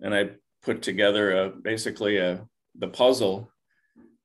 [0.00, 0.30] And I
[0.62, 2.46] put together a, basically a,
[2.78, 3.50] the puzzle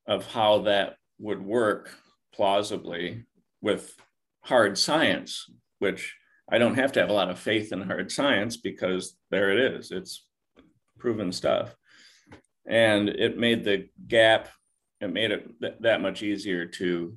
[0.06, 1.94] of how that would work
[2.32, 3.24] plausibly
[3.60, 3.94] with
[4.42, 6.16] hard science, which
[6.50, 9.74] I don't have to have a lot of faith in hard science because there it
[9.74, 9.90] is.
[9.90, 10.26] It's
[10.98, 11.76] proven stuff.
[12.66, 14.48] And it made the gap,
[15.00, 17.16] it made it th- that much easier to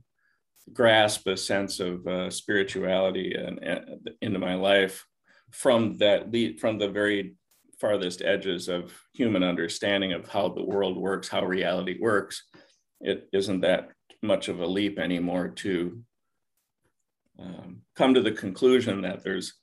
[0.71, 5.05] grasp a sense of uh, spirituality and, and, into my life
[5.51, 7.35] from that leap from the very
[7.79, 12.43] farthest edges of human understanding of how the world works, how reality works.
[13.01, 13.89] It isn't that
[14.21, 16.01] much of a leap anymore to
[17.37, 19.53] um, come to the conclusion that there's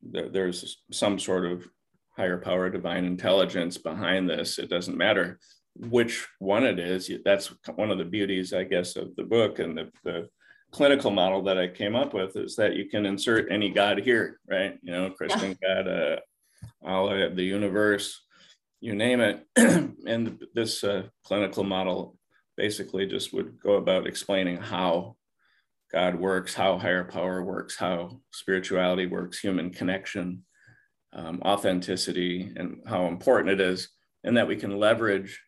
[0.00, 1.66] there's some sort of
[2.16, 4.58] higher power, divine intelligence behind this.
[4.58, 5.40] It doesn't matter
[5.74, 7.10] which one it is.
[7.24, 10.28] That's one of the beauties, I guess, of the book and the, the
[10.70, 14.40] clinical model that I came up with is that you can insert any God here,
[14.48, 14.78] right?
[14.82, 15.82] You know, Christian yeah.
[15.82, 16.16] God, uh,
[16.84, 18.20] Allah, the universe,
[18.80, 19.46] you name it.
[19.56, 22.16] and this uh, clinical model
[22.56, 25.16] basically just would go about explaining how
[25.92, 30.44] God works, how higher power works, how spirituality works, human connection,
[31.12, 33.88] um, authenticity, and how important it is,
[34.24, 35.40] and that we can leverage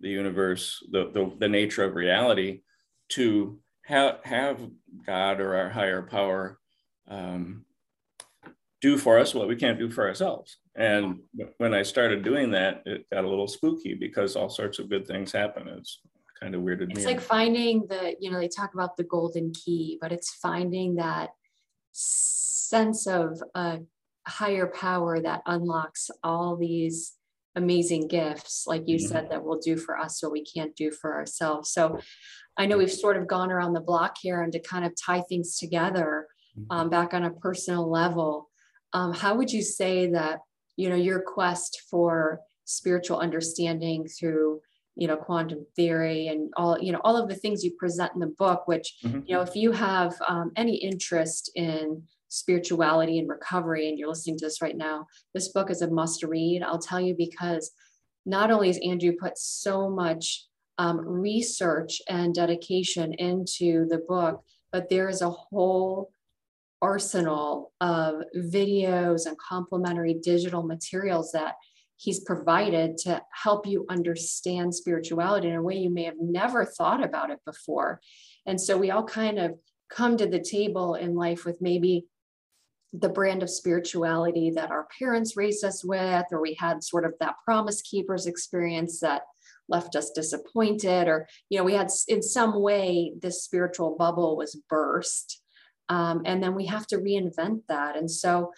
[0.00, 2.62] the universe, the, the, the nature of reality
[3.10, 4.58] to ha- have
[5.06, 6.58] God or our higher power
[7.08, 7.64] um,
[8.80, 10.56] do for us what we can't do for ourselves.
[10.74, 11.20] And
[11.58, 15.06] when I started doing that, it got a little spooky because all sorts of good
[15.06, 15.68] things happen.
[15.68, 16.00] It's
[16.40, 17.02] kind of weirded it's me.
[17.02, 20.94] It's like finding the, you know, they talk about the golden key, but it's finding
[20.96, 21.30] that
[21.92, 23.80] sense of a
[24.26, 27.14] higher power that unlocks all these
[27.56, 29.06] amazing gifts, like you mm-hmm.
[29.06, 31.72] said, that will do for us what we can't do for ourselves.
[31.72, 31.98] So
[32.56, 35.22] I know we've sort of gone around the block here and to kind of tie
[35.22, 36.26] things together
[36.58, 36.76] mm-hmm.
[36.76, 38.50] um, back on a personal level.
[38.92, 40.40] Um, how would you say that,
[40.76, 44.60] you know, your quest for spiritual understanding through
[44.96, 48.20] you know quantum theory and all you know all of the things you present in
[48.20, 49.20] the book which mm-hmm.
[49.24, 54.38] you know if you have um, any interest in spirituality and recovery and you're listening
[54.38, 57.72] to this right now this book is a must read i'll tell you because
[58.24, 60.46] not only has andrew put so much
[60.78, 66.10] um, research and dedication into the book but there is a whole
[66.82, 71.56] arsenal of videos and complementary digital materials that
[71.96, 77.04] he's provided to help you understand spirituality in a way you may have never thought
[77.04, 78.00] about it before.
[78.46, 79.58] And so we all kind of
[79.90, 82.06] come to the table in life with maybe
[82.92, 87.14] the brand of spirituality that our parents raised us with, or we had sort of
[87.20, 89.22] that promise keepers experience that
[89.68, 94.60] left us disappointed, or, you know, we had in some way this spiritual bubble was
[94.68, 95.40] burst.
[95.88, 97.96] Um, and then we have to reinvent that.
[97.96, 98.52] And so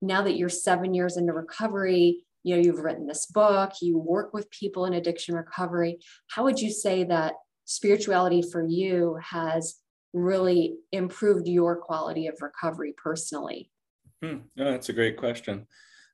[0.00, 4.32] now that you're seven years into recovery, you know you've written this book you work
[4.34, 9.76] with people in addiction recovery how would you say that spirituality for you has
[10.12, 13.70] really improved your quality of recovery personally
[14.22, 14.38] hmm.
[14.58, 15.66] oh, that's a great question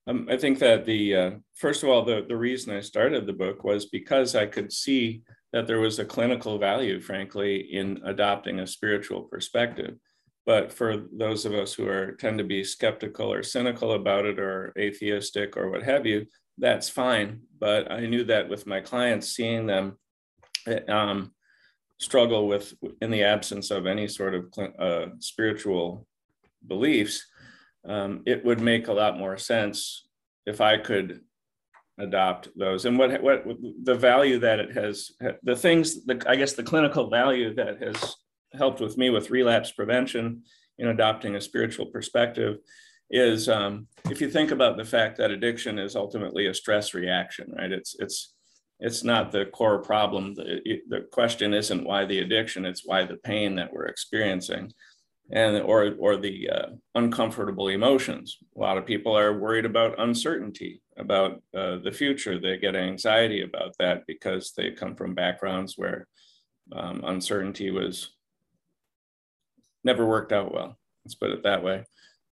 [0.07, 3.33] um, i think that the uh, first of all the, the reason i started the
[3.33, 8.61] book was because i could see that there was a clinical value frankly in adopting
[8.61, 9.95] a spiritual perspective
[10.49, 14.39] But for those of us who are tend to be skeptical or cynical about it
[14.39, 16.25] or atheistic or what have you,
[16.57, 17.43] that's fine.
[17.61, 19.99] But I knew that with my clients, seeing them
[20.89, 21.33] um,
[22.01, 24.45] struggle with in the absence of any sort of
[24.79, 26.07] uh, spiritual
[26.67, 27.27] beliefs,
[27.89, 30.07] um, it would make a lot more sense
[30.47, 31.21] if I could
[31.99, 32.85] adopt those.
[32.85, 33.45] And what what
[33.83, 35.11] the value that it has,
[35.43, 38.17] the things, the, I guess the clinical value that has
[38.55, 40.43] helped with me with relapse prevention
[40.79, 42.59] in adopting a spiritual perspective
[43.11, 47.53] is um, if you think about the fact that addiction is ultimately a stress reaction,
[47.57, 47.73] right?
[47.73, 48.35] It's it's
[48.81, 50.35] it's not the core problem.
[50.35, 54.73] The, the question isn't why the addiction; it's why the pain that we're experiencing,
[55.31, 58.39] and or or the uh, uncomfortable emotions.
[58.57, 62.39] A lot of people are worried about uncertainty about uh, the future.
[62.39, 66.09] They get anxiety about that because they come from backgrounds where
[66.73, 68.11] um, uncertainty was
[69.85, 70.79] never worked out well.
[71.05, 71.85] Let's put it that way.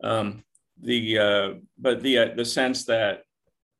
[0.03, 0.43] Um,
[0.81, 3.23] the uh, but the uh, the sense that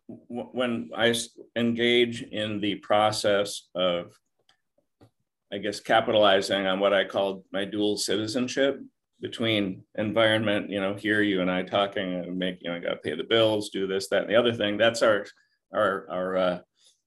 [0.07, 1.15] when I
[1.55, 4.13] engage in the process of,
[5.51, 8.79] I guess, capitalizing on what I called my dual citizenship
[9.21, 12.89] between environment, you know, hear you and I talking and make, you know, I got
[12.89, 14.77] to pay the bills, do this, that, and the other thing.
[14.77, 15.25] That's our
[15.73, 16.59] our our uh,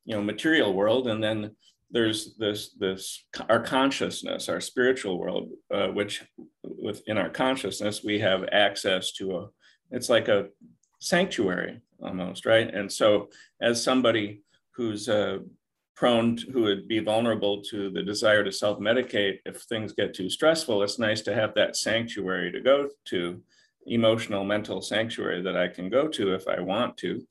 [0.04, 1.54] you know material world, and then
[1.90, 6.24] there's this this our consciousness our spiritual world uh, which
[6.62, 9.48] within our consciousness we have access to a
[9.90, 10.48] it's like a
[11.00, 13.28] sanctuary almost right and so
[13.62, 14.42] as somebody
[14.72, 15.38] who's uh,
[15.98, 20.30] prone to, who would be vulnerable to the desire to self-medicate if things get too
[20.30, 23.40] stressful it's nice to have that sanctuary to go to
[23.86, 27.26] emotional mental sanctuary that i can go to if i want to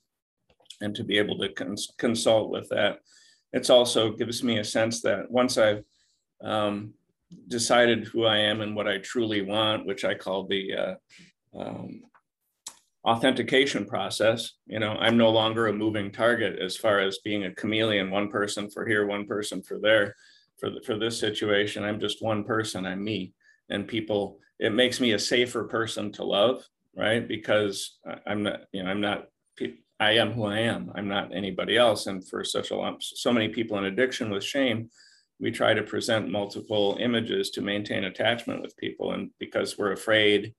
[0.81, 2.99] and to be able to cons- consult with that.
[3.53, 5.83] It's also gives me a sense that once I've
[6.43, 6.93] um,
[7.47, 10.95] decided who I am and what I truly want, which I call the uh,
[11.57, 12.01] um,
[13.07, 17.55] authentication process, you know, I'm no longer a moving target as far as being a
[17.55, 20.13] chameleon, one person for here, one person for there.
[20.59, 23.33] For, the, for this situation, I'm just one person, I'm me.
[23.69, 26.63] And people, it makes me a safer person to love,
[26.95, 27.25] right?
[27.25, 29.27] Because I'm not, you know, I'm not,
[29.99, 30.91] I am who I am.
[30.95, 32.07] I'm not anybody else.
[32.07, 34.89] And for such a so many people in addiction with shame,
[35.39, 39.13] we try to present multiple images to maintain attachment with people.
[39.13, 40.53] And because we're afraid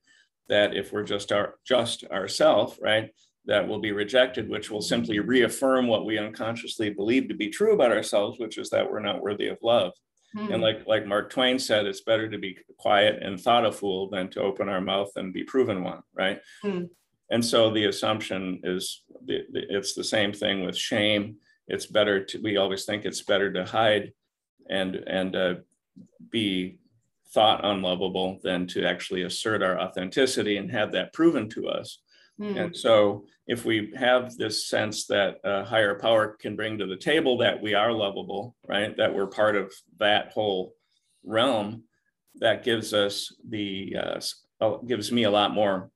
[0.49, 3.11] that if we're just our just ourself, right,
[3.47, 7.73] that will be rejected, which will simply reaffirm what we unconsciously believe to be true
[7.75, 9.93] about ourselves, which is that we're not worthy of love.
[10.35, 10.53] Hmm.
[10.53, 14.11] And like like Mark Twain said, it's better to be quiet and thought a fool
[14.11, 16.41] than to open our mouth and be proven one, right?
[16.63, 16.85] Hmm.
[17.31, 21.37] And so the assumption is the, the, it's the same thing with shame.
[21.67, 24.13] It's better to, we always think it's better to hide
[24.71, 25.55] and, and uh,
[26.31, 26.79] be
[27.35, 32.01] thought unlovable than to actually assert our authenticity and have that proven to us.
[32.41, 32.65] Mm.
[32.65, 36.97] And so if we have this sense that a higher power can bring to the
[36.97, 40.75] table that we are lovable, right, that we're part of that whole
[41.25, 41.85] realm,
[42.37, 43.97] that gives us the,
[44.61, 45.91] uh, gives me a lot more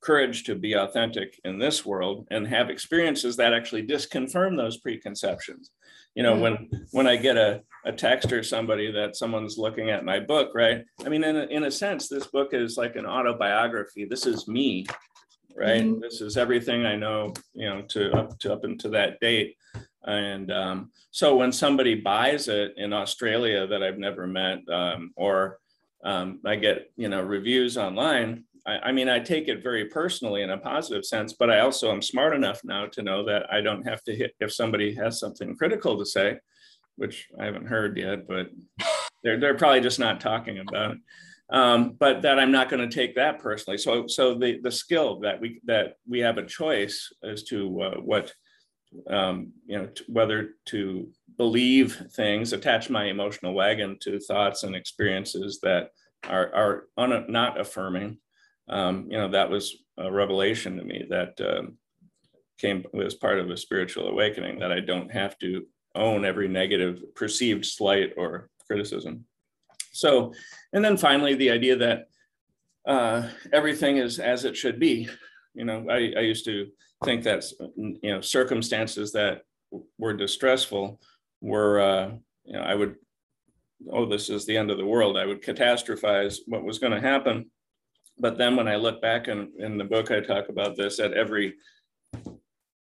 [0.00, 5.70] courage to be authentic in this world and have experiences that actually disconfirm those preconceptions.
[6.14, 10.04] You know when when i get a, a text or somebody that someone's looking at
[10.04, 10.84] my book right?
[11.04, 14.04] I mean in a, in a sense this book is like an autobiography.
[14.04, 14.86] This is me
[15.58, 15.82] right?
[15.82, 16.00] Mm-hmm.
[16.00, 19.56] this is everything i know you know to up to up into that date.
[20.04, 25.58] And um, so when somebody buys it in australia that i've never met um, or
[26.04, 30.42] um, i get you know reviews online I, I, mean, I take it very personally
[30.42, 33.62] in a positive sense, but I also am smart enough now to know that I
[33.62, 36.36] don't have to hit if somebody has something critical to say,
[36.96, 38.50] which I haven't heard yet, but
[39.24, 40.98] they're, they're probably just not talking about it.
[41.50, 43.78] Um, but that I'm not going to take that personally.
[43.78, 48.00] So, so the the skill that we that we have a choice as to uh,
[48.00, 48.34] what
[49.08, 51.08] um, you know t- whether to
[51.38, 55.88] believe things, attach my emotional wagon to thoughts and experiences that
[56.28, 58.18] are are un- not affirming,
[58.68, 61.76] um, you know, that was a revelation to me that um,
[62.58, 67.02] came was part of a spiritual awakening that I don't have to own every negative
[67.14, 69.24] perceived slight or criticism.
[69.92, 70.32] So,
[70.72, 72.08] and then finally, the idea that
[72.86, 75.08] uh, everything is as it should be.
[75.54, 76.68] You know, I, I used to
[77.04, 77.44] think that
[77.76, 79.42] you know circumstances that
[79.98, 81.00] were distressful
[81.40, 82.10] were uh,
[82.44, 82.96] you know I would
[83.92, 85.16] oh this is the end of the world.
[85.16, 87.50] I would catastrophize what was going to happen
[88.20, 91.12] but then when I look back in, in the book, I talk about this at
[91.12, 91.54] every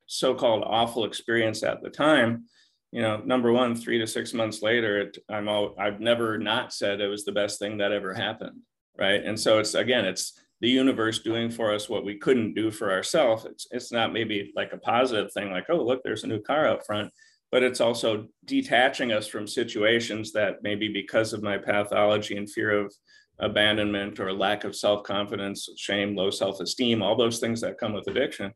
[0.08, 2.46] so-called awful experience at the time,
[2.92, 6.74] you know, number one, three to six months later, it, I'm all, I've never not
[6.74, 8.62] said it was the best thing that ever happened.
[9.00, 9.24] right?
[9.24, 12.92] And so it's again, it's the universe doing for us what we couldn't do for
[12.92, 13.46] ourselves.
[13.46, 16.68] It's it's not maybe like a positive thing, like oh look, there's a new car
[16.68, 17.12] out front,
[17.52, 22.72] but it's also detaching us from situations that maybe because of my pathology and fear
[22.72, 22.94] of
[23.40, 28.54] abandonment or lack of self-confidence, shame, low self-esteem, all those things that come with addiction.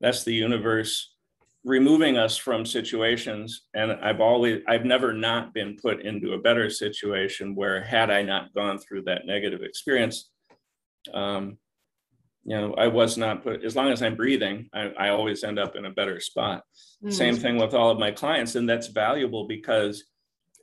[0.00, 1.14] That's the universe
[1.64, 6.70] removing us from situations and i've always i've never not been put into a better
[6.70, 10.30] situation where had i not gone through that negative experience
[11.12, 11.58] um,
[12.44, 15.58] you know i was not put as long as i'm breathing i, I always end
[15.58, 16.62] up in a better spot
[17.04, 17.10] mm-hmm.
[17.10, 20.04] same thing with all of my clients and that's valuable because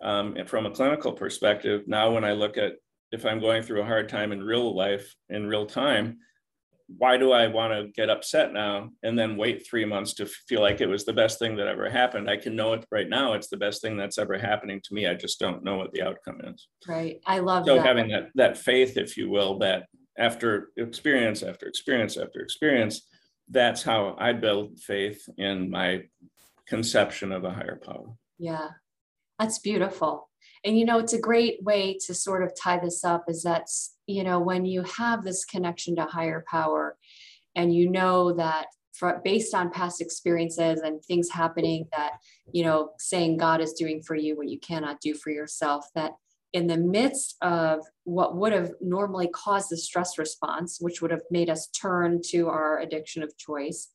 [0.01, 2.73] um, from a clinical perspective now when i look at
[3.11, 6.17] if i'm going through a hard time in real life in real time
[6.87, 10.61] why do I want to get upset now and then wait three months to feel
[10.61, 12.29] like it was the best thing that ever happened?
[12.29, 13.33] I can know it right now.
[13.33, 15.05] It's the best thing that's ever happening to me.
[15.05, 16.67] I just don't know what the outcome is.
[16.87, 17.19] Right.
[17.25, 17.85] I love so that.
[17.85, 19.87] having that that faith, if you will, that
[20.17, 23.05] after experience after experience after experience,
[23.49, 26.03] that's how I build faith in my
[26.67, 28.15] conception of a higher power.
[28.39, 28.69] Yeah.
[29.39, 30.26] That's beautiful.
[30.63, 33.67] And you know, it's a great way to sort of tie this up is that,
[34.07, 36.97] you know, when you have this connection to higher power
[37.55, 42.13] and you know that for, based on past experiences and things happening that,
[42.51, 46.13] you know, saying God is doing for you what you cannot do for yourself, that
[46.53, 51.21] in the midst of what would have normally caused the stress response, which would have
[51.29, 53.89] made us turn to our addiction of choice,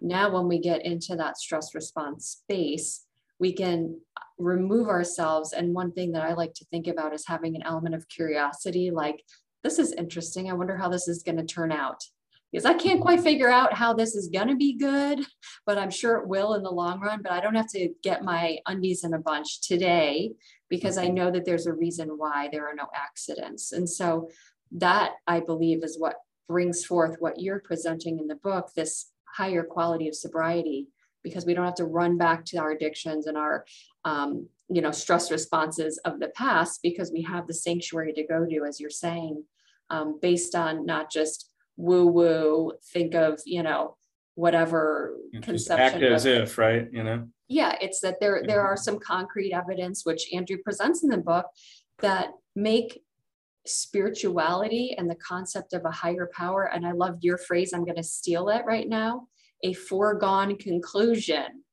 [0.00, 3.03] now when we get into that stress response space,
[3.38, 4.00] we can
[4.38, 5.52] remove ourselves.
[5.52, 8.90] And one thing that I like to think about is having an element of curiosity
[8.90, 9.22] like,
[9.62, 10.50] this is interesting.
[10.50, 12.04] I wonder how this is going to turn out.
[12.52, 15.26] Because I can't quite figure out how this is going to be good,
[15.66, 17.20] but I'm sure it will in the long run.
[17.20, 20.34] But I don't have to get my undies in a bunch today
[20.68, 23.72] because I know that there's a reason why there are no accidents.
[23.72, 24.30] And so
[24.70, 26.14] that I believe is what
[26.48, 30.88] brings forth what you're presenting in the book this higher quality of sobriety
[31.24, 33.64] because we don't have to run back to our addictions and our
[34.04, 38.46] um, you know stress responses of the past because we have the sanctuary to go
[38.46, 39.42] to as you're saying
[39.90, 43.96] um, based on not just woo woo think of you know
[44.36, 47.26] whatever conception act as if right you know?
[47.48, 51.46] Yeah it's that there there are some concrete evidence which andrew presents in the book
[52.00, 53.02] that make
[53.66, 57.96] spirituality and the concept of a higher power and i loved your phrase i'm going
[57.96, 59.26] to steal it right now
[59.64, 61.64] a foregone conclusion.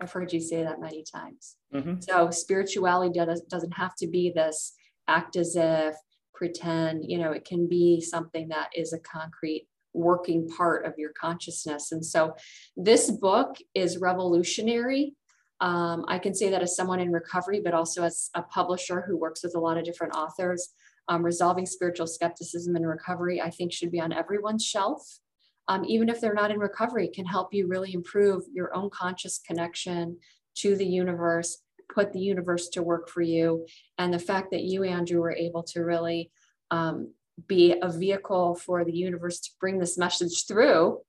[0.00, 1.56] I've heard you say that many times.
[1.74, 2.00] Mm-hmm.
[2.00, 4.72] So spirituality does, doesn't have to be this
[5.06, 5.94] act as if,
[6.34, 11.12] pretend, you know, it can be something that is a concrete working part of your
[11.12, 11.92] consciousness.
[11.92, 12.34] And so
[12.76, 15.14] this book is revolutionary.
[15.60, 19.16] Um, I can say that as someone in recovery, but also as a publisher who
[19.16, 20.70] works with a lot of different authors.
[21.06, 25.20] Um, Resolving Spiritual Skepticism in Recovery, I think, should be on everyone's shelf
[25.68, 29.38] um, even if they're not in recovery, can help you really improve your own conscious
[29.38, 30.18] connection
[30.56, 31.62] to the universe,
[31.92, 33.66] put the universe to work for you.
[33.98, 36.30] And the fact that you, Andrew, were able to really
[36.70, 37.12] um,
[37.46, 41.00] be a vehicle for the universe to bring this message through,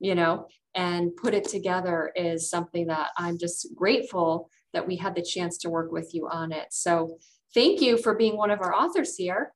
[0.00, 5.14] you know, and put it together is something that I'm just grateful that we had
[5.14, 6.66] the chance to work with you on it.
[6.70, 7.18] So
[7.52, 9.52] thank you for being one of our authors here.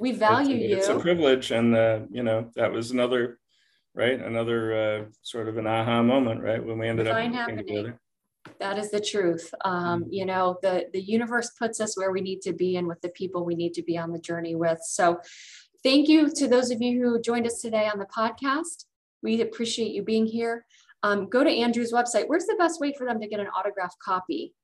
[0.00, 0.76] We value it's, you.
[0.76, 1.50] It's a privilege.
[1.50, 3.38] And, uh, you know, that was another
[3.94, 4.20] right?
[4.20, 6.62] Another uh, sort of an aha moment, right?
[6.64, 7.66] When we ended Divine up happening.
[7.66, 7.98] together.
[8.60, 9.54] That is the truth.
[9.64, 10.12] Um, mm-hmm.
[10.12, 13.08] You know, the the universe puts us where we need to be and with the
[13.10, 14.80] people we need to be on the journey with.
[14.82, 15.20] So,
[15.82, 18.84] thank you to those of you who joined us today on the podcast.
[19.22, 20.66] We appreciate you being here.
[21.02, 22.28] Um, go to Andrew's website.
[22.28, 24.54] Where's the best way for them to get an autographed copy?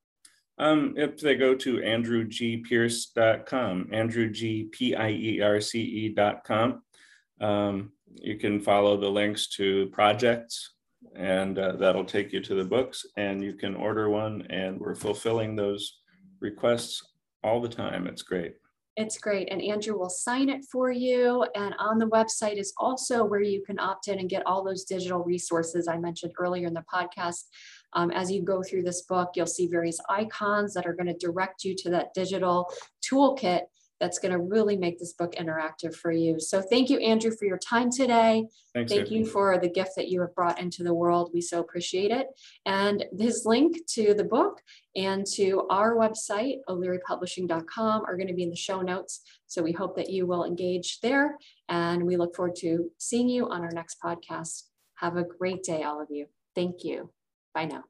[0.59, 6.83] Um, if they go to andrewgpierce.com, andrewgpierce.com,
[7.41, 10.75] um, you can follow the links to projects
[11.17, 14.95] and uh, that'll take you to the books and you can order one and we're
[14.95, 16.01] fulfilling those
[16.41, 17.03] requests
[17.43, 18.07] all the time.
[18.07, 18.55] It's great.
[18.97, 19.49] It's great.
[19.51, 21.47] And Andrew will sign it for you.
[21.55, 24.85] And on the website is also where you can opt in and get all those
[24.85, 27.45] digital resources I mentioned earlier in the podcast.
[27.95, 31.15] Um, as you go through this book, you'll see various icons that are going to
[31.15, 32.71] direct you to that digital
[33.03, 33.63] toolkit
[34.01, 36.40] that's going to really make this book interactive for you.
[36.40, 38.46] So thank you, Andrew, for your time today.
[38.74, 41.30] Thanks, thank you for the gift that you have brought into the world.
[41.34, 42.28] We so appreciate it.
[42.64, 44.62] And his link to the book
[44.96, 49.20] and to our website, o'learypublishing.com, are going to be in the show notes.
[49.46, 51.36] So we hope that you will engage there.
[51.68, 54.64] And we look forward to seeing you on our next podcast.
[54.96, 56.26] Have a great day, all of you.
[56.55, 57.11] Thank you.
[57.55, 57.84] Bye now.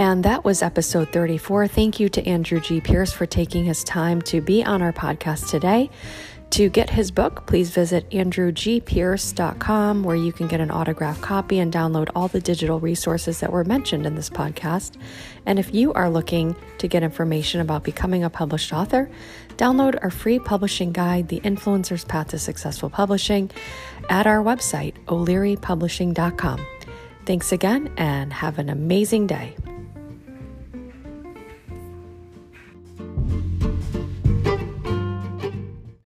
[0.00, 1.68] And that was episode 34.
[1.68, 2.80] Thank you to Andrew G.
[2.80, 5.90] Pierce for taking his time to be on our podcast today.
[6.52, 11.70] To get his book, please visit andrewgpierce.com where you can get an autographed copy and
[11.70, 14.96] download all the digital resources that were mentioned in this podcast.
[15.44, 19.10] And if you are looking to get information about becoming a published author,
[19.58, 23.50] download our free publishing guide, The Influencer's Path to Successful Publishing,
[24.08, 26.66] at our website, o'learypublishing.com.
[27.26, 29.56] Thanks again and have an amazing day.